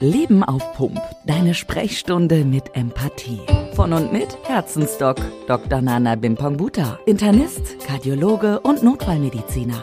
Leben 0.00 0.44
auf 0.44 0.74
Pump. 0.74 1.00
Deine 1.26 1.54
Sprechstunde 1.54 2.44
mit 2.44 2.76
Empathie. 2.76 3.40
Von 3.74 3.92
und 3.92 4.12
mit 4.12 4.28
Herzensdoc 4.44 5.16
Dr. 5.48 5.80
Nana 5.80 6.14
Bimpangbuta. 6.14 7.00
Internist, 7.04 7.84
Kardiologe 7.84 8.60
und 8.60 8.84
Notfallmediziner. 8.84 9.82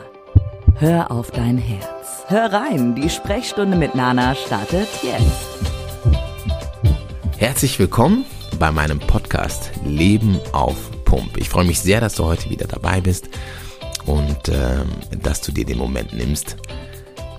Hör 0.76 1.12
auf 1.12 1.32
dein 1.32 1.58
Herz. 1.58 2.24
Hör 2.28 2.54
rein, 2.54 2.96
die 2.96 3.10
Sprechstunde 3.10 3.76
mit 3.76 3.94
Nana 3.94 4.36
startet 4.36 4.88
jetzt. 5.04 5.50
Herzlich 7.38 7.78
willkommen 7.78 8.26
bei 8.58 8.72
meinem 8.72 9.00
Podcast 9.00 9.72
Leben 9.84 10.40
auf 10.54 10.92
Pump. 11.04 11.36
Ich 11.36 11.50
freue 11.50 11.66
mich 11.66 11.82
sehr, 11.82 12.00
dass 12.00 12.16
du 12.16 12.24
heute 12.24 12.50
wieder 12.50 12.68
dabei 12.68 13.02
bist 13.02 13.28
und 14.06 14.48
äh, 14.48 14.78
dass 15.22 15.42
du 15.42 15.52
dir 15.52 15.66
den 15.66 15.78
Moment 15.78 16.14
nimmst, 16.14 16.56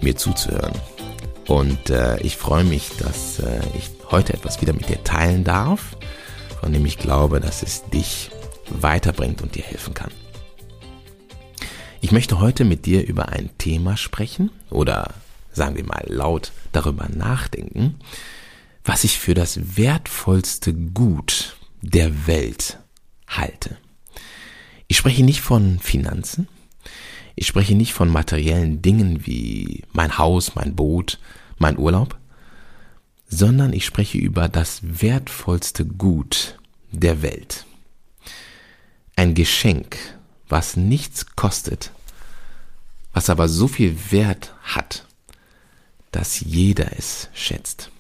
mir 0.03 0.15
zuzuhören. 0.15 0.75
Und 1.47 1.91
äh, 1.91 2.19
ich 2.21 2.37
freue 2.37 2.65
mich, 2.65 2.91
dass 2.99 3.39
äh, 3.39 3.61
ich 3.77 3.91
heute 4.11 4.35
etwas 4.35 4.61
wieder 4.61 4.73
mit 4.73 4.89
dir 4.89 5.03
teilen 5.05 5.45
darf, 5.45 5.97
von 6.61 6.73
dem 6.73 6.85
ich 6.85 6.99
glaube, 6.99 7.41
dass 7.41 7.63
es 7.63 7.85
dich 7.91 8.31
weiterbringt 8.69 9.43
und 9.43 9.55
dir 9.55 9.63
helfen 9.63 9.95
kann. 9.95 10.11
Ich 12.01 12.13
möchte 12.13 12.41
heute 12.41 12.65
mit 12.65 12.87
dir 12.87 13.07
über 13.07 13.29
ein 13.29 13.51
Thema 13.59 13.97
sprechen 13.97 14.51
oder 14.71 15.15
sagen 15.53 15.77
wir 15.77 15.85
mal 15.85 16.05
laut 16.09 16.53
darüber 16.73 17.09
nachdenken, 17.09 17.97
was 18.85 19.05
ich 19.05 19.19
für 19.19 19.35
das 19.35 19.77
wertvollste 19.77 20.75
Gut 20.75 21.57
der 21.81 22.27
Welt 22.27 22.79
halte. 23.27 23.77
Ich 24.89 24.97
spreche 24.97 25.25
nicht 25.25 25.41
von 25.41 25.79
Finanzen, 25.81 26.49
ich 27.35 27.47
spreche 27.47 27.75
nicht 27.75 27.93
von 27.93 28.09
materiellen 28.09 28.83
Dingen 28.83 29.27
wie 29.27 29.85
mein 29.93 30.17
Haus, 30.17 30.55
mein 30.55 30.75
Boot, 30.75 31.19
mein 31.59 31.79
Urlaub, 31.79 32.19
sondern 33.29 33.73
ich 33.73 33.85
spreche 33.85 34.19
über 34.19 34.49
das 34.49 34.81
wertvollste 34.83 35.85
Gut 35.85 36.59
der 36.93 37.23
Welt. 37.23 37.67
Ein 39.17 39.35
Geschenk, 39.35 39.97
was 40.49 40.77
nichts 40.77 41.35
kostet, 41.37 41.91
was 43.13 43.31
aber 43.31 43.49
so 43.49 43.67
viel 43.67 43.97
Wert 44.11 44.55
hat, 44.63 45.07
dass 46.13 46.41
jeder 46.41 46.97
es 46.99 47.29
schätzt. 47.35 47.91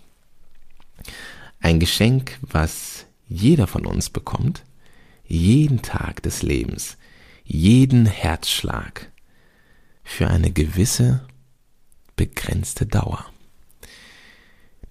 Ein 1.61 1.81
Geschenk, 1.81 2.39
was 2.43 3.07
jeder 3.29 3.67
von 3.67 3.87
uns 3.87 4.11
bekommt, 4.11 4.63
jeden 5.27 5.83
Tag 5.83 6.23
des 6.23 6.43
Lebens, 6.43 6.97
jeden 7.45 8.07
Herzschlag 8.07 9.11
für 10.05 10.29
eine 10.29 10.53
gewisse 10.53 11.27
begrenzte 12.15 12.87
Dauer. 12.87 13.27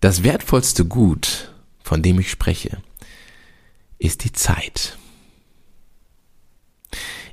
Das 0.05 0.21
wertvollste 0.21 0.85
Gut, 0.85 1.51
von 1.81 2.03
dem 2.03 2.19
ich 2.19 2.29
spreche, 2.29 2.77
ist 3.97 4.23
die 4.23 4.31
Zeit. 4.31 4.99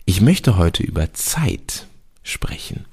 Ich 0.07 0.23
möchte 0.23 0.57
heute 0.57 0.83
über 0.83 1.13
Zeit 1.13 1.87
sprechen. 2.23 2.87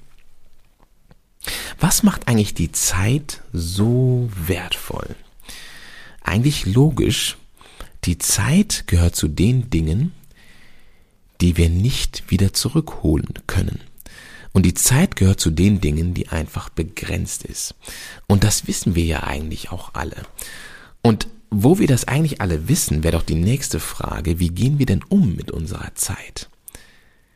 Was 1.78 2.02
macht 2.02 2.28
eigentlich 2.28 2.52
die 2.52 2.72
Zeit 2.72 3.40
so 3.54 4.30
wertvoll? 4.36 5.16
Eigentlich 6.20 6.66
logisch, 6.66 7.38
die 8.04 8.18
Zeit 8.18 8.84
gehört 8.86 9.16
zu 9.16 9.28
den 9.28 9.70
Dingen, 9.70 10.12
die 11.40 11.56
wir 11.56 11.70
nicht 11.70 12.30
wieder 12.30 12.52
zurückholen 12.52 13.32
können. 13.46 13.80
Und 14.52 14.64
die 14.66 14.74
Zeit 14.74 15.16
gehört 15.16 15.40
zu 15.40 15.50
den 15.50 15.80
Dingen, 15.80 16.14
die 16.14 16.28
einfach 16.28 16.68
begrenzt 16.70 17.44
ist. 17.44 17.74
Und 18.26 18.42
das 18.42 18.66
wissen 18.66 18.94
wir 18.94 19.04
ja 19.04 19.22
eigentlich 19.22 19.70
auch 19.70 19.94
alle. 19.94 20.22
Und 21.02 21.28
wo 21.50 21.78
wir 21.78 21.86
das 21.86 22.06
eigentlich 22.06 22.40
alle 22.40 22.68
wissen, 22.68 23.02
wäre 23.02 23.16
doch 23.16 23.24
die 23.24 23.34
nächste 23.34 23.80
Frage, 23.80 24.38
wie 24.38 24.50
gehen 24.50 24.78
wir 24.78 24.86
denn 24.86 25.04
um 25.08 25.34
mit 25.34 25.50
unserer 25.50 25.94
Zeit? 25.94 26.48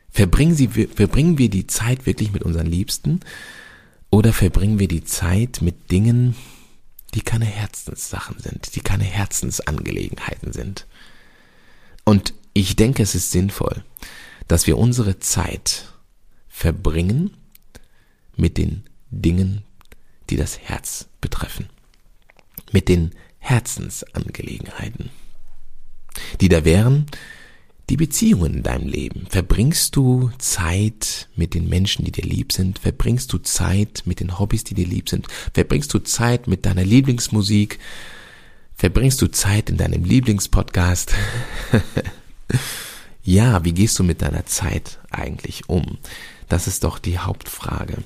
Verbringen, 0.09 0.55
sie, 0.55 0.67
verbringen 0.67 1.37
wir 1.37 1.49
die 1.49 1.67
Zeit 1.67 2.05
wirklich 2.05 2.31
mit 2.31 2.43
unseren 2.43 2.67
Liebsten 2.67 3.19
oder 4.09 4.31
verbringen 4.31 4.79
wir 4.79 4.87
die 4.87 5.03
Zeit 5.03 5.61
mit 5.61 5.91
Dingen, 5.91 6.35
die 7.13 7.21
keine 7.21 7.45
Herzenssachen 7.45 8.39
sind, 8.39 8.75
die 8.75 8.79
keine 8.79 9.03
Herzensangelegenheiten 9.03 10.53
sind? 10.53 10.87
Und 12.05 12.33
ich 12.53 12.77
denke, 12.77 13.03
es 13.03 13.15
ist 13.15 13.31
sinnvoll, 13.31 13.83
dass 14.47 14.67
wir 14.67 14.77
unsere 14.77 15.19
Zeit 15.19 15.89
verbringen 16.55 17.31
mit 18.37 18.57
den 18.57 18.83
Dingen, 19.11 19.63
die 20.29 20.37
das 20.37 20.57
Herz 20.57 21.09
betreffen, 21.19 21.67
mit 22.71 22.87
den 22.87 23.11
Herzensangelegenheiten, 23.39 25.09
die 26.39 26.47
da 26.47 26.63
wären 26.63 27.07
die 27.89 27.97
Beziehungen 27.97 28.55
in 28.55 28.63
deinem 28.63 28.87
Leben. 28.87 29.27
Verbringst 29.29 29.97
du 29.97 30.31
Zeit 30.37 31.27
mit 31.35 31.53
den 31.55 31.67
Menschen, 31.67 32.05
die 32.05 32.13
dir 32.13 32.23
lieb 32.23 32.53
sind? 32.53 32.79
Verbringst 32.79 33.33
du 33.33 33.37
Zeit 33.39 34.03
mit 34.05 34.21
den 34.21 34.39
Hobbys, 34.39 34.63
die 34.63 34.75
dir 34.75 34.87
lieb 34.87 35.09
sind? 35.09 35.27
Verbringst 35.53 35.93
du 35.93 35.99
Zeit 35.99 36.47
mit 36.47 36.65
deiner 36.65 36.85
Lieblingsmusik? 36.85 37.79
Verbringst 38.75 39.21
du 39.21 39.27
Zeit 39.27 39.69
in 39.69 39.75
deinem 39.75 40.05
Lieblingspodcast? 40.05 41.13
ja, 43.23 43.63
wie 43.65 43.73
gehst 43.73 43.99
du 43.99 44.03
mit 44.03 44.21
deiner 44.21 44.45
Zeit 44.45 44.99
eigentlich 45.11 45.67
um? 45.67 45.97
Das 46.49 46.67
ist 46.67 46.83
doch 46.83 46.99
die 46.99 47.19
Hauptfrage. 47.19 47.97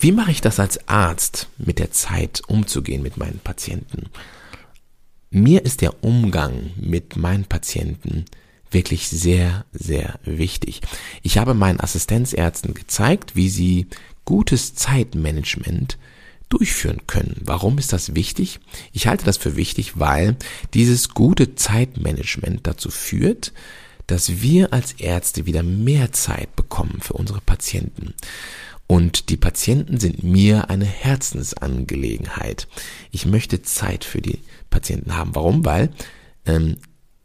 Wie 0.00 0.12
mache 0.12 0.30
ich 0.30 0.40
das 0.40 0.60
als 0.60 0.88
Arzt, 0.88 1.48
mit 1.58 1.78
der 1.78 1.90
Zeit 1.90 2.42
umzugehen 2.46 3.02
mit 3.02 3.16
meinen 3.16 3.40
Patienten? 3.40 4.06
Mir 5.30 5.64
ist 5.64 5.82
der 5.82 6.02
Umgang 6.02 6.70
mit 6.76 7.16
meinen 7.16 7.44
Patienten 7.44 8.24
wirklich 8.70 9.08
sehr, 9.08 9.64
sehr 9.72 10.18
wichtig. 10.24 10.80
Ich 11.22 11.38
habe 11.38 11.54
meinen 11.54 11.80
Assistenzärzten 11.80 12.74
gezeigt, 12.74 13.36
wie 13.36 13.48
sie 13.48 13.88
gutes 14.24 14.74
Zeitmanagement 14.74 15.98
durchführen 16.48 17.06
können. 17.06 17.36
Warum 17.44 17.78
ist 17.78 17.92
das 17.92 18.14
wichtig? 18.14 18.60
Ich 18.92 19.06
halte 19.06 19.24
das 19.24 19.36
für 19.36 19.56
wichtig, 19.56 19.98
weil 19.98 20.36
dieses 20.74 21.10
gute 21.10 21.54
Zeitmanagement 21.54 22.66
dazu 22.66 22.90
führt, 22.90 23.52
dass 24.08 24.42
wir 24.42 24.72
als 24.72 24.92
Ärzte 24.94 25.46
wieder 25.46 25.62
mehr 25.62 26.10
Zeit 26.12 26.56
bekommen 26.56 27.00
für 27.00 27.12
unsere 27.12 27.40
Patienten. 27.40 28.14
Und 28.88 29.28
die 29.28 29.36
Patienten 29.36 30.00
sind 30.00 30.24
mir 30.24 30.70
eine 30.70 30.86
Herzensangelegenheit. 30.86 32.66
Ich 33.12 33.26
möchte 33.26 33.62
Zeit 33.62 34.04
für 34.04 34.22
die 34.22 34.40
Patienten 34.70 35.14
haben. 35.14 35.34
Warum? 35.34 35.64
Weil 35.64 35.92
ähm, 36.46 36.78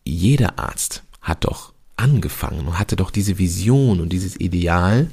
jeder 0.03 0.59
Arzt 0.59 1.03
hat 1.21 1.45
doch 1.45 1.73
angefangen 1.95 2.67
und 2.67 2.79
hatte 2.79 2.97
doch 2.97 3.11
diese 3.11 3.37
Vision 3.37 4.01
und 4.01 4.09
dieses 4.09 4.37
Ideal, 4.39 5.09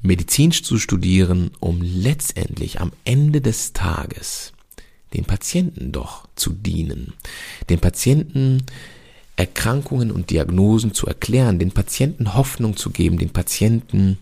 Medizin 0.00 0.52
zu 0.52 0.78
studieren, 0.78 1.50
um 1.58 1.82
letztendlich 1.82 2.80
am 2.80 2.92
Ende 3.04 3.40
des 3.40 3.72
Tages 3.72 4.52
den 5.12 5.24
Patienten 5.24 5.90
doch 5.90 6.28
zu 6.36 6.52
dienen, 6.52 7.14
den 7.68 7.80
Patienten 7.80 8.62
Erkrankungen 9.36 10.10
und 10.10 10.30
Diagnosen 10.30 10.94
zu 10.94 11.06
erklären, 11.06 11.58
den 11.58 11.72
Patienten 11.72 12.34
Hoffnung 12.34 12.76
zu 12.76 12.90
geben, 12.90 13.18
den 13.18 13.30
Patienten 13.30 14.18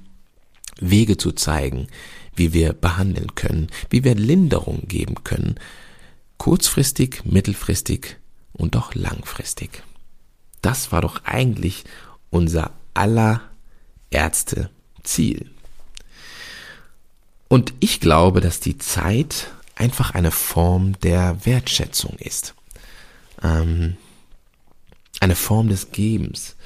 Wege 0.81 1.17
zu 1.17 1.33
zeigen, 1.33 1.87
wie 2.35 2.53
wir 2.53 2.73
behandeln 2.73 3.35
können, 3.37 3.69
wie 3.91 4.03
wir 4.03 4.17
Linderung 4.17 4.89
geben 4.89 5.23
können, 5.23 5.55
kurzfristig, 6.37 7.25
mittelfristig 7.25 8.17
und 8.53 8.77
auch 8.77 8.95
langfristig. 8.95 9.83
Das 10.63 10.91
war 10.91 11.01
doch 11.01 11.25
eigentlich 11.25 11.85
unser 12.31 12.73
aller 12.95 13.41
Ärzte 14.11 14.71
Ziel. 15.05 15.51
Und 17.49 17.75
ich 17.81 18.01
glaube, 18.01 18.41
dass 18.41 18.59
die 18.59 18.79
Zeit 18.79 19.53
einfach 19.77 20.13
eine 20.13 20.31
Form 20.31 20.99
der 21.01 21.45
Wertschätzung 21.45 22.17
ist. 22.19 22.55
Ähm, 23.43 23.97
eine 25.25 25.35
Form 25.35 25.69
des 25.69 25.91
Gebens. 25.91 26.57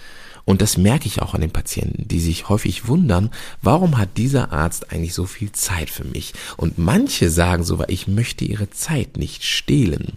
Und 0.44 0.62
das 0.62 0.78
merke 0.78 1.06
ich 1.06 1.20
auch 1.20 1.34
an 1.34 1.42
den 1.42 1.50
Patienten, 1.50 2.08
die 2.08 2.20
sich 2.20 2.48
häufig 2.48 2.88
wundern, 2.88 3.30
warum 3.60 3.98
hat 3.98 4.16
dieser 4.16 4.50
Arzt 4.50 4.92
eigentlich 4.92 5.12
so 5.12 5.26
viel 5.26 5.52
Zeit 5.52 5.90
für 5.90 6.04
mich? 6.04 6.32
Und 6.56 6.78
manche 6.78 7.30
sagen 7.30 7.64
sogar, 7.64 7.90
ich 7.90 8.08
möchte 8.08 8.44
ihre 8.44 8.70
Zeit 8.70 9.18
nicht 9.18 9.44
stehlen, 9.44 10.14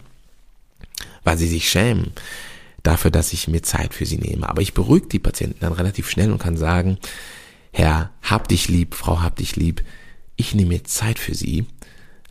weil 1.22 1.36
sie 1.36 1.48
sich 1.48 1.68
schämen 1.68 2.12
dafür, 2.82 3.10
dass 3.10 3.32
ich 3.32 3.46
mir 3.46 3.62
Zeit 3.62 3.92
für 3.92 4.06
sie 4.06 4.16
nehme. 4.16 4.48
Aber 4.48 4.62
ich 4.62 4.74
beruhige 4.74 5.06
die 5.06 5.18
Patienten 5.18 5.60
dann 5.60 5.74
relativ 5.74 6.08
schnell 6.08 6.32
und 6.32 6.38
kann 6.38 6.56
sagen, 6.56 6.98
Herr, 7.70 8.10
hab 8.22 8.48
dich 8.48 8.68
lieb, 8.68 8.94
Frau, 8.94 9.20
hab 9.20 9.36
dich 9.36 9.56
lieb, 9.56 9.84
ich 10.36 10.54
nehme 10.54 10.70
mir 10.70 10.84
Zeit 10.84 11.18
für 11.18 11.34
sie, 11.34 11.66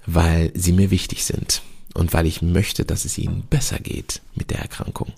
weil 0.07 0.51
sie 0.55 0.73
mir 0.73 0.91
wichtig 0.91 1.23
sind 1.23 1.61
und 1.93 2.13
weil 2.13 2.25
ich 2.25 2.41
möchte, 2.41 2.83
dass 2.83 3.05
es 3.05 3.17
ihnen 3.17 3.43
besser 3.49 3.77
geht 3.77 4.21
mit 4.33 4.49
der 4.49 4.59
Erkrankung. 4.59 5.13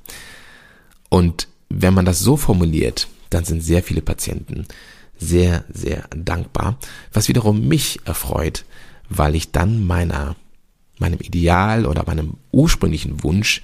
Und 1.13 1.47
wenn 1.69 1.93
man 1.93 2.05
das 2.05 2.21
so 2.21 2.37
formuliert, 2.37 3.07
dann 3.29 3.45
sind 3.45 3.61
sehr 3.61 3.83
viele 3.83 4.01
Patienten 4.01 4.65
sehr, 5.15 5.63
sehr 5.71 6.07
dankbar, 6.09 6.79
was 7.11 7.27
wiederum 7.27 7.67
mich 7.67 7.99
erfreut, 8.05 8.65
weil 9.09 9.35
ich 9.35 9.51
dann 9.51 9.85
meiner, 9.85 10.35
meinem 10.97 11.19
Ideal 11.19 11.85
oder 11.85 12.03
meinem 12.07 12.37
ursprünglichen 12.51 13.21
Wunsch 13.21 13.61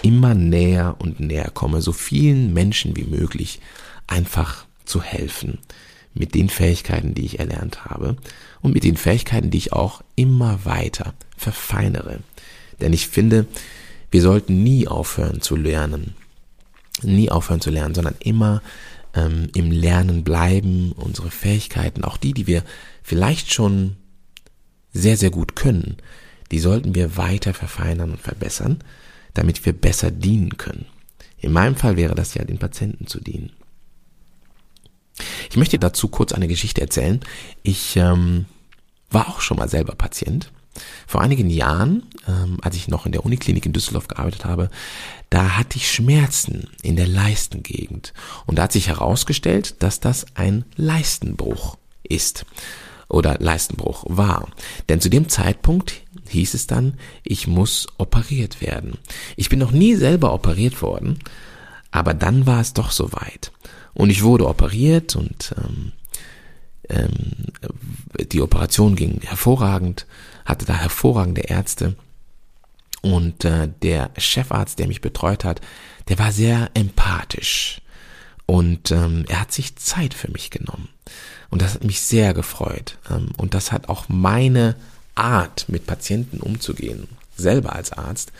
immer 0.00 0.34
näher 0.34 0.94
und 1.00 1.18
näher 1.18 1.50
komme, 1.52 1.82
so 1.82 1.90
vielen 1.90 2.54
Menschen 2.54 2.96
wie 2.96 3.02
möglich 3.02 3.58
einfach 4.06 4.64
zu 4.84 5.02
helfen 5.02 5.58
mit 6.14 6.36
den 6.36 6.48
Fähigkeiten, 6.48 7.14
die 7.14 7.24
ich 7.24 7.40
erlernt 7.40 7.84
habe 7.84 8.16
und 8.60 8.74
mit 8.74 8.84
den 8.84 8.96
Fähigkeiten, 8.96 9.50
die 9.50 9.58
ich 9.58 9.72
auch 9.72 10.02
immer 10.14 10.64
weiter 10.64 11.14
verfeinere. 11.36 12.20
Denn 12.80 12.92
ich 12.92 13.08
finde, 13.08 13.46
wir 14.12 14.22
sollten 14.22 14.62
nie 14.62 14.86
aufhören 14.86 15.40
zu 15.40 15.56
lernen, 15.56 16.14
nie 17.04 17.30
aufhören 17.30 17.60
zu 17.60 17.70
lernen, 17.70 17.94
sondern 17.94 18.14
immer 18.20 18.62
ähm, 19.14 19.48
im 19.54 19.70
Lernen 19.70 20.24
bleiben, 20.24 20.92
unsere 20.92 21.30
Fähigkeiten, 21.30 22.04
auch 22.04 22.16
die, 22.16 22.32
die 22.32 22.46
wir 22.46 22.62
vielleicht 23.02 23.52
schon 23.52 23.96
sehr, 24.92 25.16
sehr 25.16 25.30
gut 25.30 25.56
können, 25.56 25.96
die 26.50 26.58
sollten 26.58 26.94
wir 26.94 27.16
weiter 27.16 27.54
verfeinern 27.54 28.10
und 28.12 28.20
verbessern, 28.20 28.78
damit 29.34 29.64
wir 29.64 29.72
besser 29.72 30.10
dienen 30.10 30.56
können. 30.58 30.86
In 31.38 31.52
meinem 31.52 31.76
Fall 31.76 31.96
wäre 31.96 32.14
das 32.14 32.34
ja, 32.34 32.44
den 32.44 32.58
Patienten 32.58 33.06
zu 33.06 33.20
dienen. 33.20 33.52
Ich 35.50 35.56
möchte 35.56 35.78
dazu 35.78 36.08
kurz 36.08 36.32
eine 36.32 36.48
Geschichte 36.48 36.80
erzählen. 36.80 37.20
Ich 37.62 37.96
ähm, 37.96 38.46
war 39.10 39.28
auch 39.28 39.40
schon 39.40 39.58
mal 39.58 39.68
selber 39.68 39.94
Patient. 39.94 40.52
Vor 41.06 41.20
einigen 41.20 41.50
Jahren, 41.50 42.04
ähm, 42.26 42.58
als 42.62 42.76
ich 42.76 42.88
noch 42.88 43.06
in 43.06 43.12
der 43.12 43.24
Uniklinik 43.24 43.66
in 43.66 43.72
Düsseldorf 43.72 44.08
gearbeitet 44.08 44.44
habe, 44.44 44.70
da 45.30 45.56
hatte 45.56 45.76
ich 45.76 45.90
Schmerzen 45.90 46.68
in 46.82 46.96
der 46.96 47.06
Leistengegend. 47.06 48.12
Und 48.46 48.56
da 48.56 48.64
hat 48.64 48.72
sich 48.72 48.88
herausgestellt, 48.88 49.82
dass 49.82 50.00
das 50.00 50.26
ein 50.34 50.64
Leistenbruch 50.76 51.76
ist 52.02 52.46
oder 53.08 53.36
Leistenbruch 53.38 54.04
war. 54.08 54.48
Denn 54.88 55.00
zu 55.00 55.10
dem 55.10 55.28
Zeitpunkt 55.28 55.94
hieß 56.28 56.54
es 56.54 56.66
dann, 56.66 56.94
ich 57.22 57.46
muss 57.46 57.86
operiert 57.98 58.60
werden. 58.60 58.98
Ich 59.36 59.48
bin 59.48 59.58
noch 59.58 59.72
nie 59.72 59.94
selber 59.94 60.32
operiert 60.32 60.80
worden, 60.82 61.18
aber 61.90 62.14
dann 62.14 62.46
war 62.46 62.60
es 62.60 62.72
doch 62.72 62.90
soweit. 62.90 63.52
Und 63.94 64.10
ich 64.10 64.22
wurde 64.22 64.48
operiert 64.48 65.14
und 65.14 65.54
ähm, 65.58 65.92
ähm, 66.88 67.52
die 68.32 68.40
Operation 68.40 68.96
ging 68.96 69.20
hervorragend, 69.22 70.06
hatte 70.52 70.66
da 70.66 70.74
hervorragende 70.74 71.42
Ärzte. 71.42 71.96
Und 73.02 73.44
äh, 73.44 73.68
der 73.82 74.10
Chefarzt, 74.16 74.78
der 74.78 74.86
mich 74.86 75.00
betreut 75.00 75.44
hat, 75.44 75.60
der 76.08 76.18
war 76.18 76.30
sehr 76.30 76.70
empathisch. 76.74 77.80
Und 78.46 78.90
ähm, 78.90 79.24
er 79.28 79.40
hat 79.40 79.52
sich 79.52 79.76
Zeit 79.76 80.14
für 80.14 80.30
mich 80.30 80.50
genommen. 80.50 80.88
Und 81.50 81.62
das 81.62 81.74
hat 81.74 81.84
mich 81.84 82.00
sehr 82.00 82.32
gefreut. 82.32 82.98
Ähm, 83.10 83.30
und 83.36 83.54
das 83.54 83.72
hat 83.72 83.88
auch 83.88 84.08
meine 84.08 84.76
Art, 85.14 85.68
mit 85.68 85.86
Patienten 85.86 86.40
umzugehen, 86.40 87.08
selber 87.36 87.74
als 87.74 87.92
Arzt, 87.92 88.32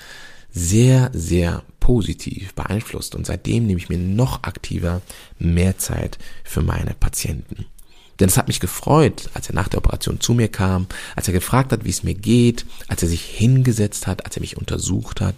sehr, 0.53 1.11
sehr 1.13 1.63
positiv 1.81 2.55
beeinflusst. 2.55 3.15
Und 3.15 3.27
seitdem 3.27 3.67
nehme 3.67 3.81
ich 3.81 3.89
mir 3.89 3.99
noch 3.99 4.45
aktiver 4.45 5.03
mehr 5.39 5.79
Zeit 5.79 6.19
für 6.45 6.63
meine 6.63 6.95
Patienten. 6.95 7.67
Denn 8.23 8.29
es 8.29 8.39
hat 8.39 8.47
mich 8.47 8.61
gefreut, 8.61 9.31
als 9.35 9.49
er 9.49 9.57
nach 9.57 9.67
der 9.67 9.79
Operation 9.79 10.21
zu 10.21 10.33
mir 10.33 10.47
kam, 10.47 10.87
als 11.17 11.27
er 11.27 11.35
gefragt 11.35 11.73
hat, 11.73 11.85
wie 11.85 11.91
es 11.91 12.05
mir 12.05 12.15
geht, 12.15 12.65
als 12.87 13.03
er 13.03 13.09
sich 13.09 13.25
hingesetzt 13.25 14.07
hat, 14.07 14.25
als 14.25 14.37
er 14.37 14.43
mich 14.43 14.57
untersucht 14.57 15.21
hat. 15.21 15.35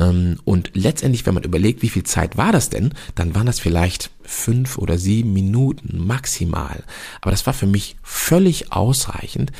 Ähm, 0.00 0.38
und 0.46 0.70
letztendlich, 0.72 1.26
wenn 1.26 1.34
man 1.34 1.42
überlegt, 1.42 1.82
wie 1.82 1.90
viel 1.90 2.04
Zeit 2.04 2.38
war 2.38 2.50
das 2.50 2.70
denn, 2.70 2.94
dann 3.14 3.34
waren 3.34 3.44
das 3.44 3.60
vielleicht 3.60 4.10
fünf 4.22 4.78
oder 4.78 4.96
sieben 4.96 5.34
Minuten 5.34 5.98
maximal. 5.98 6.82
Aber 7.20 7.30
das 7.30 7.44
war 7.44 7.52
für 7.52 7.66
mich 7.66 7.96
völlig 8.02 8.72
ausreichend, 8.72 9.52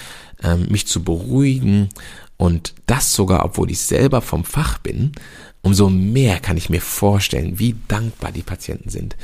ähm, 0.42 0.68
mich 0.70 0.86
zu 0.86 1.04
beruhigen 1.04 1.90
und 2.38 2.72
das 2.86 3.12
sogar, 3.12 3.44
obwohl 3.44 3.70
ich 3.70 3.80
selber 3.80 4.22
vom 4.22 4.44
Fach 4.44 4.78
bin. 4.78 5.12
Umso 5.60 5.90
mehr 5.90 6.40
kann 6.40 6.56
ich 6.56 6.70
mir 6.70 6.80
vorstellen, 6.80 7.58
wie 7.58 7.76
dankbar 7.88 8.32
die 8.32 8.40
Patienten 8.40 8.88
sind, 8.88 9.18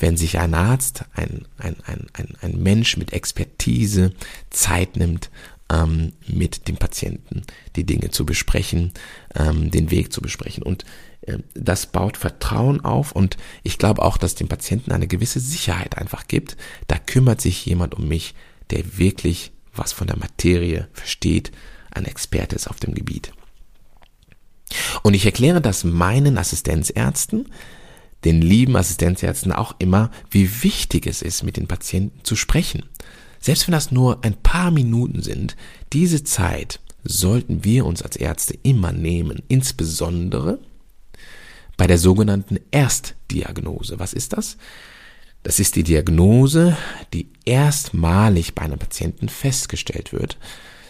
wenn 0.00 0.16
sich 0.16 0.38
ein 0.38 0.54
Arzt, 0.54 1.04
ein, 1.14 1.46
ein, 1.58 1.76
ein, 1.86 2.06
ein, 2.14 2.36
ein 2.40 2.62
Mensch 2.62 2.96
mit 2.96 3.12
Expertise 3.12 4.12
Zeit 4.50 4.96
nimmt, 4.96 5.30
ähm, 5.70 6.12
mit 6.26 6.68
dem 6.68 6.76
Patienten 6.76 7.42
die 7.76 7.84
Dinge 7.84 8.10
zu 8.10 8.26
besprechen, 8.26 8.92
ähm, 9.34 9.70
den 9.70 9.90
Weg 9.90 10.12
zu 10.12 10.20
besprechen. 10.20 10.62
Und 10.62 10.84
äh, 11.22 11.38
das 11.54 11.86
baut 11.86 12.16
Vertrauen 12.16 12.84
auf 12.84 13.12
und 13.12 13.36
ich 13.62 13.78
glaube 13.78 14.02
auch, 14.02 14.16
dass 14.16 14.34
dem 14.34 14.48
Patienten 14.48 14.92
eine 14.92 15.06
gewisse 15.06 15.40
Sicherheit 15.40 15.96
einfach 15.98 16.26
gibt. 16.26 16.56
Da 16.88 16.98
kümmert 16.98 17.40
sich 17.40 17.64
jemand 17.66 17.94
um 17.94 18.08
mich, 18.08 18.34
der 18.70 18.98
wirklich 18.98 19.52
was 19.72 19.92
von 19.92 20.06
der 20.06 20.18
Materie 20.18 20.88
versteht, 20.92 21.52
ein 21.92 22.04
Experte 22.04 22.56
ist 22.56 22.68
auf 22.68 22.80
dem 22.80 22.94
Gebiet. 22.94 23.32
Und 25.02 25.14
ich 25.14 25.26
erkläre 25.26 25.60
das 25.60 25.84
meinen 25.84 26.38
Assistenzärzten, 26.38 27.48
den 28.24 28.42
lieben 28.42 28.76
Assistenzärzten 28.76 29.52
auch 29.52 29.74
immer, 29.78 30.10
wie 30.30 30.62
wichtig 30.62 31.06
es 31.06 31.22
ist, 31.22 31.42
mit 31.42 31.56
den 31.56 31.66
Patienten 31.66 32.24
zu 32.24 32.36
sprechen. 32.36 32.84
Selbst 33.40 33.66
wenn 33.66 33.72
das 33.72 33.90
nur 33.90 34.22
ein 34.22 34.34
paar 34.34 34.70
Minuten 34.70 35.22
sind, 35.22 35.56
diese 35.92 36.24
Zeit 36.24 36.80
sollten 37.04 37.64
wir 37.64 37.86
uns 37.86 38.02
als 38.02 38.16
Ärzte 38.16 38.58
immer 38.62 38.92
nehmen, 38.92 39.42
insbesondere 39.48 40.58
bei 41.78 41.86
der 41.86 41.96
sogenannten 41.96 42.58
Erstdiagnose. 42.70 43.98
Was 43.98 44.12
ist 44.12 44.34
das? 44.34 44.58
Das 45.42 45.58
ist 45.58 45.76
die 45.76 45.82
Diagnose, 45.82 46.76
die 47.14 47.28
erstmalig 47.46 48.54
bei 48.54 48.62
einem 48.62 48.78
Patienten 48.78 49.30
festgestellt 49.30 50.12
wird, 50.12 50.36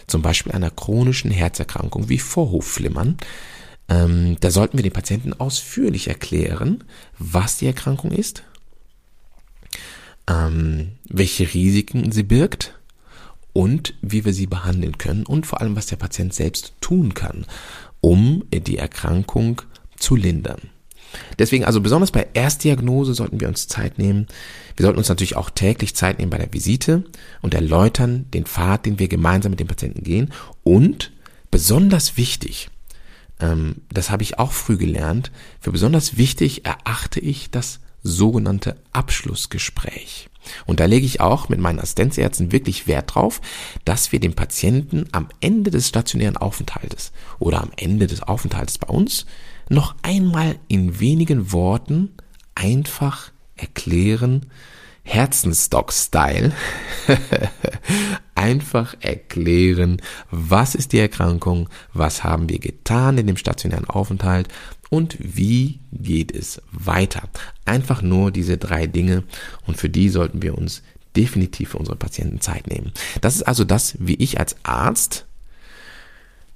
zum 0.07 0.21
Beispiel 0.21 0.51
einer 0.51 0.69
chronischen 0.69 1.31
Herzerkrankung 1.31 2.09
wie 2.09 2.19
Vorhofflimmern. 2.19 3.15
Ähm, 3.89 4.37
da 4.39 4.51
sollten 4.51 4.77
wir 4.77 4.83
den 4.83 4.93
Patienten 4.93 5.33
ausführlich 5.33 6.07
erklären, 6.07 6.83
was 7.17 7.57
die 7.57 7.67
Erkrankung 7.67 8.11
ist, 8.11 8.43
ähm, 10.27 10.93
welche 11.09 11.53
Risiken 11.53 12.11
sie 12.11 12.23
birgt 12.23 12.79
und 13.53 13.95
wie 14.01 14.23
wir 14.25 14.33
sie 14.33 14.47
behandeln 14.47 14.97
können 14.97 15.25
und 15.25 15.45
vor 15.45 15.61
allem, 15.61 15.75
was 15.75 15.87
der 15.87 15.97
Patient 15.97 16.33
selbst 16.33 16.73
tun 16.81 17.13
kann, 17.13 17.45
um 17.99 18.43
die 18.51 18.77
Erkrankung 18.77 19.61
zu 19.97 20.15
lindern. 20.15 20.69
Deswegen 21.39 21.65
also 21.65 21.81
besonders 21.81 22.11
bei 22.11 22.27
Erstdiagnose 22.33 23.13
sollten 23.13 23.39
wir 23.39 23.47
uns 23.47 23.67
Zeit 23.67 23.97
nehmen. 23.97 24.27
Wir 24.75 24.85
sollten 24.85 24.97
uns 24.97 25.09
natürlich 25.09 25.35
auch 25.35 25.49
täglich 25.49 25.95
Zeit 25.95 26.19
nehmen 26.19 26.29
bei 26.29 26.37
der 26.37 26.53
Visite 26.53 27.03
und 27.41 27.53
erläutern 27.53 28.25
den 28.33 28.45
Pfad, 28.45 28.85
den 28.85 28.99
wir 28.99 29.07
gemeinsam 29.07 29.51
mit 29.51 29.59
dem 29.59 29.67
Patienten 29.67 30.03
gehen. 30.03 30.31
Und 30.63 31.11
besonders 31.49 32.17
wichtig, 32.17 32.69
das 33.89 34.09
habe 34.09 34.23
ich 34.23 34.39
auch 34.39 34.51
früh 34.51 34.77
gelernt, 34.77 35.31
für 35.59 35.71
besonders 35.71 36.17
wichtig 36.17 36.65
erachte 36.65 37.19
ich 37.19 37.49
das 37.51 37.79
sogenannte 38.03 38.77
Abschlussgespräch. 38.93 40.29
Und 40.65 40.79
da 40.79 40.85
lege 40.85 41.05
ich 41.05 41.21
auch 41.21 41.49
mit 41.49 41.59
meinen 41.59 41.79
Assistenzärzten 41.79 42.51
wirklich 42.51 42.87
Wert 42.87 43.13
drauf, 43.13 43.41
dass 43.85 44.11
wir 44.11 44.19
dem 44.19 44.33
Patienten 44.33 45.05
am 45.11 45.27
Ende 45.39 45.69
des 45.69 45.87
stationären 45.87 46.37
Aufenthaltes 46.37 47.11
oder 47.37 47.61
am 47.61 47.71
Ende 47.77 48.07
des 48.07 48.23
Aufenthaltes 48.23 48.77
bei 48.77 48.87
uns 48.87 49.25
noch 49.69 49.95
einmal 50.01 50.57
in 50.67 50.99
wenigen 50.99 51.51
Worten 51.51 52.11
einfach 52.55 53.31
erklären, 53.55 54.47
Herzenstock-Style, 55.03 56.53
einfach 58.35 58.95
erklären, 59.01 60.01
was 60.29 60.75
ist 60.75 60.93
die 60.93 60.99
Erkrankung, 60.99 61.69
was 61.93 62.23
haben 62.23 62.49
wir 62.49 62.59
getan 62.59 63.17
in 63.17 63.27
dem 63.27 63.37
stationären 63.37 63.85
Aufenthalt 63.85 64.47
und 64.89 65.17
wie 65.19 65.79
geht 65.91 66.33
es 66.33 66.61
weiter. 66.71 67.23
Einfach 67.65 68.01
nur 68.01 68.31
diese 68.31 68.57
drei 68.57 68.87
Dinge 68.87 69.23
und 69.65 69.77
für 69.77 69.89
die 69.89 70.09
sollten 70.09 70.41
wir 70.41 70.57
uns 70.57 70.83
definitiv 71.15 71.71
für 71.71 71.77
unsere 71.77 71.97
Patienten 71.97 72.41
Zeit 72.41 72.67
nehmen. 72.67 72.91
Das 73.21 73.35
ist 73.35 73.43
also 73.43 73.63
das, 73.63 73.95
wie 73.99 74.15
ich 74.15 74.39
als 74.39 74.55
Arzt 74.63 75.25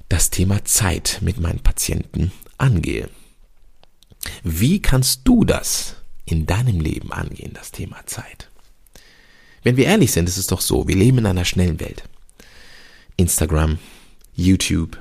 das 0.10 0.30
Thema 0.30 0.64
Zeit 0.66 1.20
mit 1.22 1.40
meinen 1.40 1.60
Patienten 1.60 2.32
angehe. 2.58 3.10
Wie 4.44 4.82
kannst 4.82 5.22
du 5.26 5.44
das 5.44 5.98
in 6.26 6.46
deinem 6.46 6.80
Leben 6.80 7.12
angehen, 7.12 7.52
das 7.54 7.72
Thema 7.72 7.98
Zeit? 8.06 8.50
Wenn 9.64 9.78
wir 9.78 9.86
ehrlich 9.86 10.12
sind, 10.12 10.30
ist 10.30 10.38
es 10.38 10.48
doch 10.48 10.62
so, 10.62 10.88
wir 10.88 10.96
leben 10.96 11.20
in 11.20 11.26
einer 11.26 11.46
schnellen 11.46 11.80
Welt. 11.80 12.04
Instagram, 13.18 13.80
YouTube, 14.36 14.98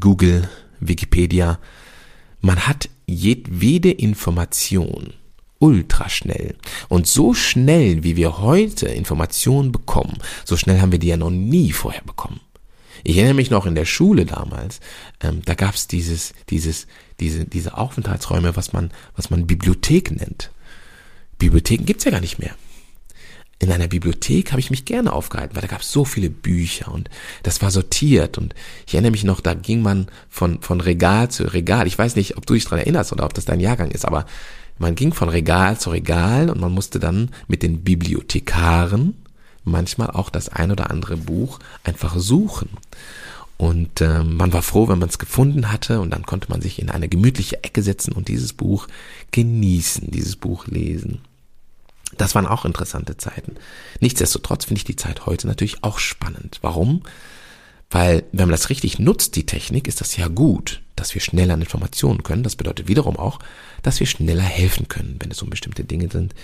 Google, 0.00 0.48
Wikipedia, 0.80 1.58
man 2.40 2.66
hat 2.66 2.88
jedwede 3.06 3.90
Information 3.90 5.14
ultraschnell. 5.58 6.56
Und 6.88 7.06
so 7.06 7.34
schnell, 7.34 8.02
wie 8.02 8.16
wir 8.16 8.38
heute 8.38 8.88
Informationen 8.88 9.72
bekommen, 9.72 10.18
so 10.44 10.56
schnell 10.56 10.80
haben 10.80 10.92
wir 10.92 10.98
die 10.98 11.08
ja 11.08 11.16
noch 11.16 11.30
nie 11.30 11.72
vorher 11.72 12.02
bekommen. 12.02 12.40
Ich 13.08 13.18
erinnere 13.18 13.34
mich 13.34 13.50
noch 13.50 13.66
in 13.66 13.76
der 13.76 13.84
Schule 13.84 14.26
damals, 14.26 14.80
ähm, 15.20 15.40
da 15.44 15.54
gab 15.54 15.76
es 15.76 15.86
dieses, 15.86 16.32
dieses, 16.50 16.88
diese, 17.20 17.44
diese 17.44 17.78
Aufenthaltsräume, 17.78 18.56
was 18.56 18.72
man, 18.72 18.90
was 19.14 19.30
man 19.30 19.46
Bibliothek 19.46 20.10
nennt. 20.10 20.50
Bibliotheken 21.38 21.84
gibt's 21.84 22.02
ja 22.02 22.10
gar 22.10 22.20
nicht 22.20 22.40
mehr. 22.40 22.56
in 23.60 23.70
einer 23.70 23.86
Bibliothek 23.86 24.50
habe 24.50 24.58
ich 24.58 24.70
mich 24.70 24.86
gerne 24.86 25.12
aufgehalten, 25.12 25.54
weil 25.54 25.62
da 25.62 25.68
gab 25.68 25.82
es 25.82 25.92
so 25.92 26.04
viele 26.04 26.30
Bücher 26.30 26.90
und 26.90 27.08
das 27.44 27.62
war 27.62 27.70
sortiert 27.70 28.38
und 28.38 28.56
ich 28.88 28.94
erinnere 28.94 29.12
mich 29.12 29.22
noch, 29.22 29.40
da 29.40 29.54
ging 29.54 29.82
man 29.82 30.08
von, 30.28 30.60
von 30.60 30.80
Regal 30.80 31.30
zu 31.30 31.44
Regal. 31.44 31.86
Ich 31.86 31.96
weiß 31.96 32.16
nicht, 32.16 32.36
ob 32.36 32.44
du 32.44 32.54
dich 32.54 32.64
daran 32.64 32.80
erinnerst 32.80 33.12
oder 33.12 33.24
ob 33.24 33.34
das 33.34 33.44
dein 33.44 33.60
Jahrgang 33.60 33.92
ist, 33.92 34.04
aber 34.04 34.26
man 34.78 34.96
ging 34.96 35.14
von 35.14 35.28
Regal 35.28 35.78
zu 35.78 35.90
Regal 35.90 36.50
und 36.50 36.60
man 36.60 36.72
musste 36.72 36.98
dann 36.98 37.30
mit 37.46 37.62
den 37.62 37.84
Bibliothekaren 37.84 39.14
manchmal 39.66 40.10
auch 40.10 40.30
das 40.30 40.48
ein 40.48 40.70
oder 40.70 40.90
andere 40.90 41.16
Buch 41.16 41.58
einfach 41.84 42.16
suchen. 42.16 42.70
Und 43.58 44.00
äh, 44.00 44.22
man 44.22 44.52
war 44.52 44.62
froh, 44.62 44.88
wenn 44.88 44.98
man 44.98 45.08
es 45.08 45.18
gefunden 45.18 45.72
hatte 45.72 46.00
und 46.00 46.10
dann 46.10 46.24
konnte 46.24 46.50
man 46.50 46.60
sich 46.60 46.78
in 46.78 46.90
eine 46.90 47.08
gemütliche 47.08 47.64
Ecke 47.64 47.82
setzen 47.82 48.12
und 48.12 48.28
dieses 48.28 48.52
Buch 48.52 48.86
genießen, 49.30 50.10
dieses 50.10 50.36
Buch 50.36 50.66
lesen. 50.66 51.20
Das 52.18 52.34
waren 52.34 52.46
auch 52.46 52.64
interessante 52.64 53.16
Zeiten. 53.16 53.56
Nichtsdestotrotz 54.00 54.66
finde 54.66 54.78
ich 54.78 54.84
die 54.84 54.96
Zeit 54.96 55.26
heute 55.26 55.46
natürlich 55.46 55.82
auch 55.82 55.98
spannend. 55.98 56.58
Warum? 56.62 57.02
Weil, 57.90 58.24
wenn 58.32 58.46
man 58.46 58.50
das 58.50 58.68
richtig 58.68 58.98
nutzt, 58.98 59.36
die 59.36 59.46
Technik, 59.46 59.88
ist 59.88 60.00
das 60.00 60.16
ja 60.16 60.28
gut, 60.28 60.82
dass 60.96 61.14
wir 61.14 61.20
schneller 61.20 61.54
an 61.54 61.60
Informationen 61.60 62.22
können. 62.22 62.42
Das 62.42 62.56
bedeutet 62.56 62.88
wiederum 62.88 63.16
auch, 63.16 63.38
dass 63.82 64.00
wir 64.00 64.06
schneller 64.06 64.42
helfen 64.42 64.88
können, 64.88 65.16
wenn 65.20 65.30
es 65.30 65.42
um 65.42 65.50
bestimmte 65.50 65.84
Dinge 65.84 66.10
sind, 66.10 66.34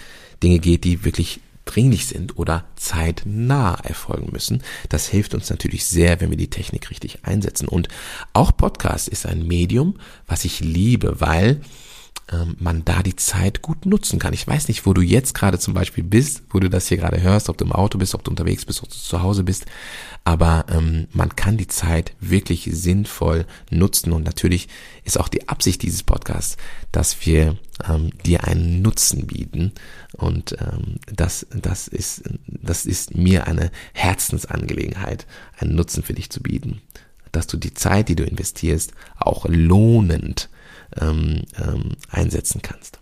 Dinge 0.42 0.60
geht, 0.60 0.84
die 0.84 1.04
wirklich 1.04 1.40
dringlich 1.64 2.06
sind 2.06 2.38
oder 2.38 2.64
zeitnah 2.76 3.74
erfolgen 3.82 4.30
müssen. 4.32 4.62
Das 4.88 5.08
hilft 5.08 5.34
uns 5.34 5.50
natürlich 5.50 5.84
sehr, 5.86 6.20
wenn 6.20 6.30
wir 6.30 6.36
die 6.36 6.50
Technik 6.50 6.90
richtig 6.90 7.24
einsetzen. 7.24 7.68
Und 7.68 7.88
auch 8.32 8.56
Podcast 8.56 9.08
ist 9.08 9.26
ein 9.26 9.46
Medium, 9.46 9.98
was 10.26 10.44
ich 10.44 10.60
liebe, 10.60 11.20
weil 11.20 11.60
man 12.58 12.82
da 12.84 13.02
die 13.02 13.16
Zeit 13.16 13.60
gut 13.60 13.84
nutzen 13.84 14.18
kann. 14.18 14.32
Ich 14.32 14.46
weiß 14.46 14.68
nicht, 14.68 14.86
wo 14.86 14.94
du 14.94 15.02
jetzt 15.02 15.34
gerade 15.34 15.58
zum 15.58 15.74
Beispiel 15.74 16.02
bist, 16.02 16.42
wo 16.50 16.60
du 16.60 16.70
das 16.70 16.88
hier 16.88 16.96
gerade 16.96 17.20
hörst, 17.20 17.50
ob 17.50 17.58
du 17.58 17.64
im 17.64 17.72
Auto 17.72 17.98
bist, 17.98 18.14
ob 18.14 18.24
du 18.24 18.30
unterwegs 18.30 18.64
bist, 18.64 18.82
ob 18.82 18.88
du 18.88 18.96
zu 18.96 19.22
Hause 19.22 19.44
bist, 19.44 19.66
aber 20.24 20.66
ähm, 20.68 21.08
man 21.12 21.34
kann 21.34 21.56
die 21.56 21.66
Zeit 21.66 22.14
wirklich 22.20 22.68
sinnvoll 22.72 23.44
nutzen. 23.70 24.12
Und 24.12 24.24
natürlich 24.24 24.68
ist 25.04 25.18
auch 25.18 25.28
die 25.28 25.48
Absicht 25.48 25.82
dieses 25.82 26.04
Podcasts, 26.04 26.56
dass 26.92 27.26
wir 27.26 27.58
ähm, 27.88 28.10
dir 28.24 28.44
einen 28.44 28.82
Nutzen 28.82 29.26
bieten. 29.26 29.72
Und 30.12 30.56
ähm, 30.60 31.00
das, 31.12 31.46
das, 31.50 31.88
ist, 31.88 32.22
das 32.46 32.86
ist 32.86 33.16
mir 33.16 33.48
eine 33.48 33.72
Herzensangelegenheit, 33.94 35.26
einen 35.58 35.74
Nutzen 35.74 36.04
für 36.04 36.14
dich 36.14 36.30
zu 36.30 36.40
bieten, 36.40 36.80
dass 37.32 37.48
du 37.48 37.56
die 37.56 37.74
Zeit, 37.74 38.08
die 38.08 38.16
du 38.16 38.24
investierst, 38.24 38.92
auch 39.18 39.46
lohnend 39.48 40.50
ähm, 41.00 41.42
ähm, 41.56 41.96
einsetzen 42.10 42.62
kannst. 42.62 42.98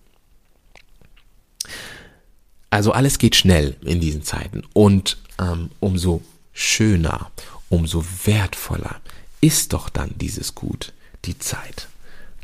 Also 2.71 2.93
alles 2.93 3.19
geht 3.19 3.35
schnell 3.35 3.77
in 3.85 4.01
diesen 4.01 4.23
Zeiten 4.23 4.63
und 4.73 5.19
ähm, 5.41 5.71
umso 5.81 6.23
schöner, 6.53 7.31
umso 7.69 8.05
wertvoller 8.25 9.01
ist 9.41 9.73
doch 9.73 9.89
dann 9.89 10.13
dieses 10.17 10.55
Gut, 10.55 10.93
die 11.25 11.39
Zeit. 11.39 11.89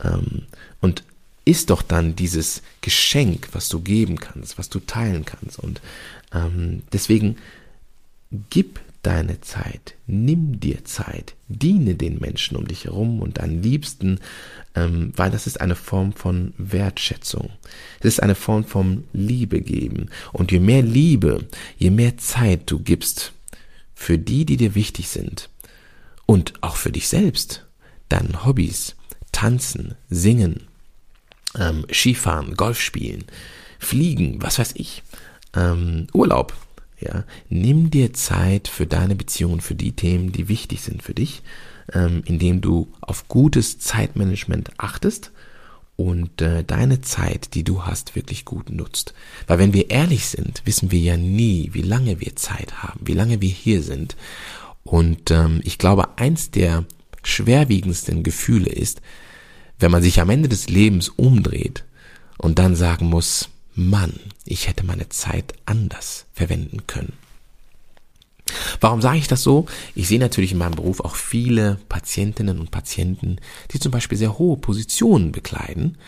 Ähm, 0.03 0.47
und 0.81 1.05
ist 1.45 1.71
doch 1.71 1.83
dann 1.83 2.17
dieses 2.17 2.63
Geschenk, 2.81 3.49
was 3.53 3.69
du 3.69 3.81
geben 3.81 4.19
kannst, 4.19 4.59
was 4.59 4.69
du 4.69 4.81
teilen 4.81 5.25
kannst. 5.25 5.59
Und 5.61 5.81
ähm, 6.33 6.83
deswegen 6.93 7.39
gib 8.51 8.81
deine 9.07 9.41
Zeit, 9.41 9.95
nimm 10.09 10.59
dir 10.59 10.85
Zeit, 10.85 11.37
diene 11.47 11.95
den 11.95 12.19
Menschen 12.19 12.57
um 12.57 12.67
dich 12.67 12.87
herum 12.87 13.23
und 13.23 13.39
deinen 13.39 13.63
Liebsten, 13.63 14.19
ähm, 14.75 15.13
weil 15.15 15.31
das 15.31 15.47
ist 15.47 15.61
eine 15.61 15.77
Form 15.77 16.13
von 16.13 16.55
Wertschätzung. 16.59 17.51
Es 18.01 18.07
ist 18.07 18.23
eine 18.23 18.35
Form 18.35 18.65
von 18.65 19.05
Liebe 19.13 19.61
geben. 19.61 20.11
Und 20.33 20.51
je 20.51 20.59
mehr 20.59 20.83
Liebe, 20.83 21.47
je 21.79 21.91
mehr 21.91 22.17
Zeit 22.17 22.63
du 22.67 22.81
gibst 22.81 23.33
für 23.95 24.19
die, 24.19 24.45
die 24.45 24.57
dir 24.57 24.75
wichtig 24.75 25.09
sind 25.09 25.51
und 26.27 26.55
auch 26.63 26.75
für 26.75 26.91
dich 26.91 27.07
selbst, 27.07 27.65
deinen 28.09 28.45
Hobbys, 28.45 28.97
tanzen, 29.31 29.95
singen, 30.11 30.63
ähm, 31.57 31.87
Skifahren, 31.93 32.57
Golf 32.57 32.81
spielen, 32.81 33.25
fliegen, 33.79 34.43
was 34.43 34.59
weiß 34.59 34.73
ich, 34.75 35.05
ähm, 35.55 36.09
Urlaub, 36.13 36.55
ja, 36.99 37.25
nimm 37.49 37.91
dir 37.91 38.13
Zeit 38.13 38.69
für 38.69 38.87
deine 38.87 39.15
Beziehungen, 39.15 39.61
für 39.61 39.75
die 39.75 39.93
Themen, 39.93 40.33
die 40.33 40.49
wichtig 40.49 40.83
sind 40.83 41.03
für 41.03 41.15
dich, 41.15 41.43
ähm, 41.93 42.23
indem 42.25 42.61
du 42.61 42.89
auf 43.01 43.29
gutes 43.29 43.79
Zeitmanagement 43.79 44.71
achtest 44.79 45.31
und 45.97 46.43
äh, 46.43 46.63
deine 46.63 47.01
Zeit, 47.01 47.55
die 47.55 47.65
du 47.65 47.85
hast, 47.85 48.17
wirklich 48.17 48.45
gut 48.45 48.71
nutzt. 48.71 49.15
Weil 49.47 49.59
wenn 49.59 49.73
wir 49.73 49.91
ehrlich 49.91 50.27
sind, 50.27 50.63
wissen 50.65 50.91
wir 50.91 51.01
ja 51.01 51.17
nie, 51.17 51.71
wie 51.73 51.83
lange 51.83 52.21
wir 52.21 52.37
Zeit 52.37 52.83
haben, 52.83 53.01
wie 53.05 53.15
lange 53.15 53.41
wir 53.41 53.49
hier 53.51 53.83
sind. 53.83 54.17
Und 54.85 55.31
ähm, 55.31 55.61
ich 55.65 55.79
glaube, 55.79 56.19
eins 56.19 56.51
der 56.51 56.85
schwerwiegendsten 57.23 58.23
Gefühle 58.23 58.71
ist, 58.71 59.01
wenn 59.79 59.91
man 59.91 60.03
sich 60.03 60.21
am 60.21 60.31
Ende 60.31 60.49
des 60.49 60.69
Lebens 60.69 61.09
umdreht 61.09 61.85
und 62.39 62.59
dann 62.59 62.77
sagen 62.77 63.07
muss, 63.07 63.49
Mann, 63.77 64.19
ich 64.47 64.69
hätte 64.69 64.85
meine 64.85 65.11
Zeit 65.11 65.55
anders 65.67 66.25
verwenden 66.33 66.87
können. 66.87 67.13
Warum 68.81 69.03
sage 69.03 69.19
ich 69.19 69.29
das 69.29 69.43
so? 69.43 69.67
Ich 69.95 70.09
sehe 70.09 70.19
natürlich 70.19 70.53
in 70.53 70.59
meinem 70.59 70.77
Beruf 70.77 71.01
auch 71.01 71.15
viele 71.15 71.79
Patientinnen 71.89 72.59
und 72.59 72.71
Patienten, 72.71 73.37
die 73.73 73.79
zum 73.79 73.93
Beispiel 73.93 74.17
sehr 74.17 74.39
hohe 74.39 74.57
Positionen 74.57 75.31
bekleiden 75.33 75.99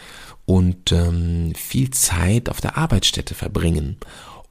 und 0.46 0.92
ähm, 0.92 1.52
viel 1.54 1.90
Zeit 1.90 2.48
auf 2.48 2.60
der 2.60 2.78
Arbeitsstätte 2.78 3.34
verbringen. 3.34 3.98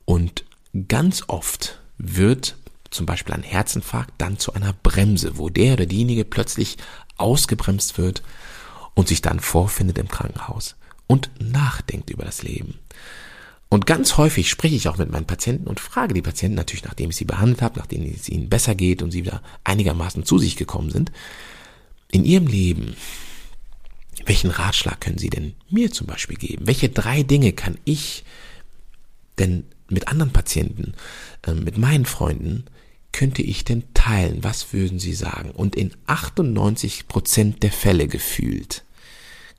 Und 0.05 0.43
ganz 0.87 1.23
oft 1.27 1.79
wird 1.97 2.55
zum 2.91 3.05
Beispiel 3.05 3.33
ein 3.33 3.43
Herzinfarkt 3.43 4.13
dann 4.19 4.37
zu 4.37 4.53
einer 4.53 4.73
Bremse, 4.73 5.37
wo 5.37 5.49
der 5.49 5.73
oder 5.73 5.85
diejenige 5.87 6.23
plötzlich 6.23 6.77
ausgebremst 7.17 7.97
wird 7.97 8.21
und 8.93 9.07
sich 9.07 9.21
dann 9.21 9.39
vorfindet 9.39 9.97
im 9.97 10.07
Krankenhaus 10.07 10.75
und 11.07 11.31
nachdenkt 11.39 12.09
über 12.09 12.25
das 12.25 12.43
Leben. 12.43 12.79
Und 13.69 13.85
ganz 13.85 14.15
häufig 14.15 14.49
spreche 14.49 14.75
ich 14.75 14.87
auch 14.87 14.97
mit 14.97 15.11
meinen 15.11 15.25
Patienten 15.25 15.67
und 15.67 15.79
frage 15.79 16.13
die 16.13 16.21
Patienten 16.21 16.55
natürlich, 16.55 16.85
nachdem 16.85 17.09
ich 17.09 17.17
sie 17.17 17.25
behandelt 17.25 17.61
habe, 17.61 17.79
nachdem 17.79 18.03
es 18.03 18.29
ihnen 18.29 18.49
besser 18.49 18.75
geht 18.75 19.01
und 19.01 19.11
sie 19.11 19.25
wieder 19.25 19.41
einigermaßen 19.63 20.23
zu 20.23 20.37
sich 20.37 20.55
gekommen 20.55 20.89
sind, 20.89 21.11
in 22.09 22.23
ihrem 22.23 22.47
Leben, 22.47 22.95
welchen 24.25 24.51
Ratschlag 24.51 25.01
können 25.01 25.17
sie 25.17 25.29
denn 25.29 25.53
mir 25.69 25.91
zum 25.91 26.07
Beispiel 26.07 26.37
geben? 26.37 26.65
Welche 26.65 26.89
drei 26.89 27.23
Dinge 27.23 27.51
kann 27.51 27.77
ich 27.83 28.23
denn 29.37 29.65
mit 29.89 30.07
anderen 30.07 30.31
Patienten, 30.31 30.93
äh, 31.45 31.53
mit 31.53 31.77
meinen 31.77 32.05
Freunden, 32.05 32.65
könnte 33.11 33.41
ich 33.41 33.65
denn 33.65 33.83
teilen? 33.93 34.43
Was 34.43 34.73
würden 34.73 34.99
sie 34.99 35.13
sagen? 35.13 35.51
Und 35.51 35.75
in 35.75 35.91
98 36.05 37.07
Prozent 37.07 37.63
der 37.63 37.71
Fälle 37.71 38.07
gefühlt 38.07 38.83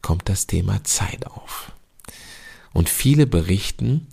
kommt 0.02 0.28
das 0.28 0.47
Thema 0.47 0.83
Zeit 0.85 1.26
auf. 1.26 1.73
Und 2.73 2.88
viele 2.88 3.26
berichten, 3.26 4.07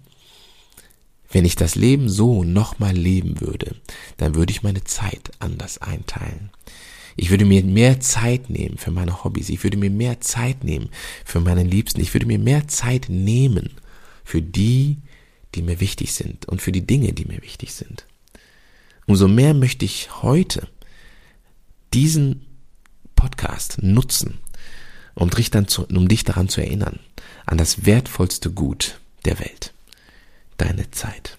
wenn 1.29 1.45
ich 1.45 1.55
das 1.55 1.75
Leben 1.75 2.09
so 2.09 2.43
nochmal 2.43 2.95
leben 2.95 3.41
würde, 3.41 3.75
dann 4.17 4.35
würde 4.35 4.51
ich 4.51 4.63
meine 4.63 4.83
Zeit 4.83 5.31
anders 5.39 5.79
einteilen. 5.79 6.49
Ich 7.17 7.29
würde 7.29 7.45
mir 7.45 7.63
mehr 7.63 7.99
Zeit 7.99 8.49
nehmen 8.49 8.77
für 8.77 8.91
meine 8.91 9.23
Hobbys. 9.23 9.49
Ich 9.49 9.63
würde 9.63 9.77
mir 9.77 9.89
mehr 9.89 10.19
Zeit 10.21 10.63
nehmen 10.63 10.89
für 11.23 11.39
meinen 11.39 11.69
Liebsten. 11.69 12.01
Ich 12.01 12.13
würde 12.13 12.25
mir 12.25 12.39
mehr 12.39 12.67
Zeit 12.67 13.07
nehmen 13.09 13.71
für 14.23 14.41
die, 14.41 14.97
die 15.55 15.61
mir 15.61 15.79
wichtig 15.79 16.13
sind 16.13 16.45
und 16.47 16.61
für 16.61 16.71
die 16.71 16.85
Dinge, 16.85 17.13
die 17.13 17.25
mir 17.25 17.41
wichtig 17.41 17.73
sind. 17.73 18.05
Umso 19.07 19.27
mehr 19.27 19.53
möchte 19.53 19.85
ich 19.85 20.23
heute 20.23 20.67
diesen 21.93 22.45
Podcast 23.15 23.81
nutzen, 23.81 24.39
um 25.15 25.29
dich, 25.29 25.49
dann 25.49 25.67
zu, 25.67 25.85
um 25.85 26.07
dich 26.07 26.23
daran 26.23 26.49
zu 26.49 26.61
erinnern, 26.61 26.99
an 27.45 27.57
das 27.57 27.85
wertvollste 27.85 28.51
Gut 28.51 28.99
der 29.23 29.39
Welt, 29.39 29.73
deine 30.57 30.91
Zeit. 30.91 31.37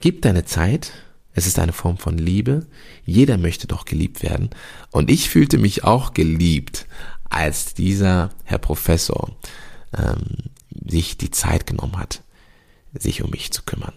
Gib 0.00 0.22
deine 0.22 0.44
Zeit, 0.44 0.92
es 1.32 1.46
ist 1.46 1.58
eine 1.58 1.72
Form 1.72 1.98
von 1.98 2.18
Liebe, 2.18 2.66
jeder 3.04 3.38
möchte 3.38 3.66
doch 3.66 3.84
geliebt 3.84 4.22
werden, 4.22 4.50
und 4.90 5.10
ich 5.10 5.30
fühlte 5.30 5.58
mich 5.58 5.84
auch 5.84 6.12
geliebt, 6.12 6.86
als 7.28 7.74
dieser 7.74 8.30
Herr 8.44 8.58
Professor 8.58 9.34
ähm, 9.96 10.50
sich 10.88 11.16
die 11.16 11.30
Zeit 11.30 11.66
genommen 11.66 11.96
hat, 11.96 12.22
sich 12.94 13.22
um 13.22 13.30
mich 13.30 13.52
zu 13.52 13.62
kümmern. 13.62 13.94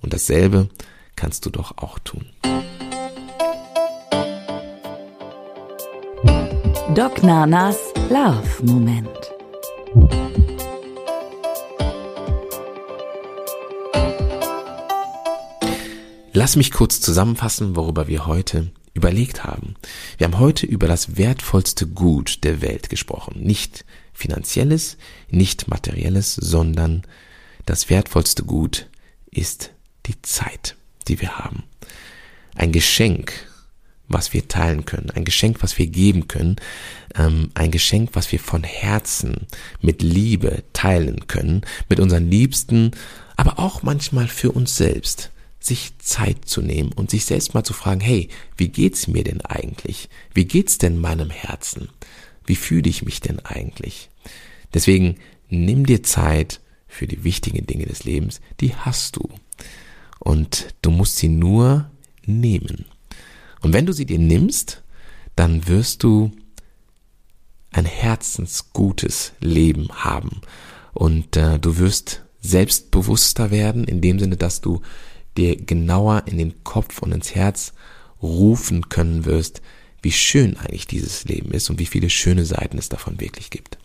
Und 0.00 0.12
dasselbe 0.12 0.68
kannst 1.16 1.46
du 1.46 1.50
doch 1.50 1.78
auch 1.78 1.98
tun. 1.98 2.26
Doc 6.92 7.22
Nanas 7.22 7.78
Love 8.10 8.62
Moment. 8.62 9.08
Lass 16.34 16.56
mich 16.56 16.72
kurz 16.72 17.00
zusammenfassen, 17.00 17.74
worüber 17.74 18.06
wir 18.06 18.26
heute 18.26 18.70
überlegt 18.92 19.44
haben. 19.44 19.76
Wir 20.18 20.26
haben 20.26 20.38
heute 20.38 20.66
über 20.66 20.86
das 20.86 21.16
wertvollste 21.16 21.86
Gut 21.86 22.44
der 22.44 22.60
Welt 22.60 22.90
gesprochen. 22.90 23.40
Nicht 23.40 23.86
finanzielles, 24.12 24.98
nicht 25.30 25.68
materielles, 25.68 26.34
sondern 26.34 27.02
das 27.64 27.88
wertvollste 27.88 28.44
Gut, 28.44 28.90
ist 29.30 29.70
die 30.04 30.20
Zeit, 30.20 30.76
die 31.08 31.22
wir 31.22 31.38
haben. 31.38 31.64
Ein 32.54 32.72
Geschenk, 32.72 33.32
was 34.08 34.32
wir 34.32 34.48
teilen 34.48 34.84
können, 34.84 35.10
ein 35.10 35.24
Geschenk, 35.24 35.62
was 35.62 35.78
wir 35.78 35.86
geben 35.86 36.28
können, 36.28 36.56
ähm, 37.14 37.50
ein 37.54 37.70
Geschenk, 37.70 38.10
was 38.12 38.30
wir 38.32 38.38
von 38.38 38.62
Herzen 38.62 39.46
mit 39.80 40.02
Liebe 40.02 40.62
teilen 40.72 41.26
können, 41.26 41.62
mit 41.88 42.00
unseren 42.00 42.30
Liebsten, 42.30 42.92
aber 43.36 43.58
auch 43.58 43.82
manchmal 43.82 44.28
für 44.28 44.52
uns 44.52 44.76
selbst, 44.76 45.30
sich 45.58 45.96
Zeit 45.98 46.44
zu 46.44 46.60
nehmen 46.60 46.92
und 46.92 47.10
sich 47.10 47.24
selbst 47.24 47.54
mal 47.54 47.64
zu 47.64 47.72
fragen, 47.72 48.00
hey, 48.00 48.28
wie 48.56 48.68
geht's 48.68 49.08
mir 49.08 49.24
denn 49.24 49.40
eigentlich? 49.40 50.10
Wie 50.34 50.44
geht's 50.44 50.76
denn 50.76 51.00
meinem 51.00 51.30
Herzen? 51.30 51.88
Wie 52.44 52.56
fühle 52.56 52.90
ich 52.90 53.02
mich 53.02 53.20
denn 53.20 53.40
eigentlich? 53.40 54.10
Deswegen 54.74 55.16
nimm 55.48 55.86
dir 55.86 56.02
Zeit 56.02 56.60
für 56.86 57.06
die 57.06 57.24
wichtigen 57.24 57.66
Dinge 57.66 57.86
des 57.86 58.04
Lebens, 58.04 58.42
die 58.60 58.74
hast 58.74 59.16
du. 59.16 59.28
Und 60.18 60.74
du 60.82 60.90
musst 60.90 61.16
sie 61.16 61.28
nur 61.28 61.90
nehmen. 62.26 62.84
Und 63.64 63.72
wenn 63.72 63.86
du 63.86 63.94
sie 63.94 64.04
dir 64.04 64.18
nimmst, 64.18 64.82
dann 65.36 65.66
wirst 65.66 66.02
du 66.02 66.30
ein 67.72 67.86
herzensgutes 67.86 69.32
Leben 69.40 69.88
haben. 69.90 70.42
Und 70.92 71.38
äh, 71.38 71.58
du 71.58 71.78
wirst 71.78 72.22
selbstbewusster 72.40 73.50
werden, 73.50 73.84
in 73.84 74.02
dem 74.02 74.18
Sinne, 74.18 74.36
dass 74.36 74.60
du 74.60 74.82
dir 75.38 75.56
genauer 75.56 76.24
in 76.26 76.36
den 76.36 76.62
Kopf 76.62 77.00
und 77.00 77.12
ins 77.12 77.34
Herz 77.34 77.72
rufen 78.22 78.90
können 78.90 79.24
wirst, 79.24 79.62
wie 80.02 80.12
schön 80.12 80.58
eigentlich 80.58 80.86
dieses 80.86 81.24
Leben 81.24 81.50
ist 81.52 81.70
und 81.70 81.78
wie 81.78 81.86
viele 81.86 82.10
schöne 82.10 82.44
Seiten 82.44 82.76
es 82.76 82.90
davon 82.90 83.18
wirklich 83.18 83.48
gibt. 83.48 83.78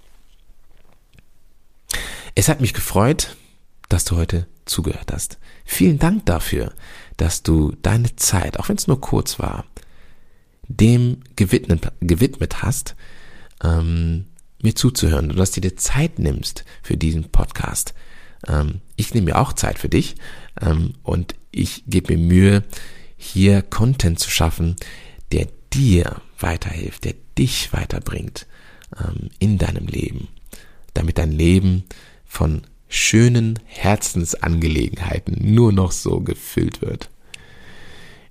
Es 2.36 2.50
hat 2.50 2.59
mich 2.59 2.74
gefreut, 2.74 3.38
dass 3.88 4.03
du 4.03 4.17
heute 4.17 4.45
zugehört 4.69 5.11
hast. 5.11 5.38
Vielen 5.65 5.99
Dank 5.99 6.25
dafür, 6.25 6.73
dass 7.17 7.43
du 7.43 7.73
deine 7.81 8.15
Zeit, 8.15 8.59
auch 8.59 8.69
wenn 8.69 8.77
es 8.77 8.88
nur 8.88 9.01
kurz 9.01 9.39
war, 9.39 9.65
dem 10.67 11.21
gewidmet, 11.35 11.91
gewidmet 11.99 12.61
hast, 12.61 12.95
ähm, 13.63 14.25
mir 14.61 14.75
zuzuhören 14.75 15.31
und 15.31 15.38
dass 15.38 15.51
du 15.51 15.61
dir 15.61 15.75
Zeit 15.75 16.19
nimmst 16.19 16.65
für 16.81 16.97
diesen 16.97 17.25
Podcast. 17.25 17.93
Ähm, 18.47 18.81
ich 18.95 19.13
nehme 19.13 19.25
mir 19.25 19.38
auch 19.39 19.53
Zeit 19.53 19.79
für 19.79 19.89
dich 19.89 20.15
ähm, 20.61 20.93
und 21.03 21.35
ich 21.51 21.83
gebe 21.88 22.15
mir 22.15 22.23
Mühe, 22.23 22.63
hier 23.17 23.61
Content 23.61 24.19
zu 24.19 24.29
schaffen, 24.29 24.75
der 25.31 25.47
dir 25.73 26.21
weiterhilft, 26.39 27.05
der 27.05 27.15
dich 27.38 27.73
weiterbringt 27.73 28.47
ähm, 28.97 29.29
in 29.39 29.57
deinem 29.57 29.88
Leben, 29.88 30.29
damit 30.93 31.17
dein 31.17 31.31
Leben 31.31 31.83
von 32.25 32.61
schönen 32.89 33.60
Herzensangelegenheiten 33.65 35.38
nur 35.53 35.72
noch 35.72 35.91
so 35.91 36.19
gefüllt 36.19 36.81
wird. 36.81 37.10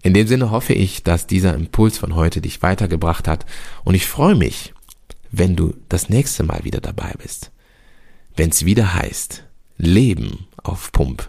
In 0.03 0.15
dem 0.15 0.27
Sinne 0.27 0.50
hoffe 0.50 0.75
ich, 0.75 1.03
dass 1.03 1.27
dieser 1.27 1.55
Impuls 1.55 1.99
von 1.99 2.15
heute 2.15 2.41
dich 2.41 2.62
weitergebracht 2.62 3.27
hat 3.27 3.47
und 3.85 3.95
ich 3.95 4.07
freue 4.07 4.35
mich, 4.35 4.75
wenn 5.31 5.57
du 5.57 5.75
das 5.88 6.09
nächste 6.09 6.43
Mal 6.43 6.65
wieder 6.65 6.81
dabei 6.81 7.15
bist. 7.23 7.50
Wenn 8.37 8.50
es 8.50 8.65
wieder 8.65 8.95
heißt, 8.95 9.45
Leben 9.77 10.47
auf 10.62 10.93
Pump. 10.93 11.29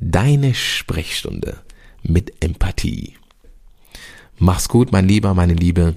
Deine 0.00 0.54
Sprechstunde 0.54 1.60
mit 2.02 2.42
Empathie. 2.42 3.16
Mach's 4.38 4.68
gut, 4.68 4.90
mein 4.90 5.06
Lieber, 5.06 5.34
meine 5.34 5.54
Liebe. 5.54 5.96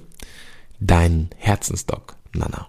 Dein 0.78 1.30
Herzensdoc, 1.36 2.16
Nana. 2.32 2.68